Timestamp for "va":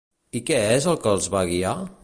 1.37-1.47